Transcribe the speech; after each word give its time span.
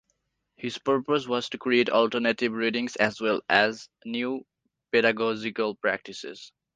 His 0.55 0.79
purpose 0.79 1.27
was 1.27 1.47
to 1.49 1.59
create 1.59 1.91
alternative 1.91 2.53
readings 2.53 2.95
as 2.95 3.21
well 3.21 3.43
as 3.51 3.87
new 4.03 4.41
pedagogical 4.91 5.75
practices. 5.75 6.51